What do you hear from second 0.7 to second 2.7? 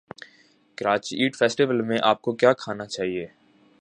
Karachi eat festival میں اپ کو کیا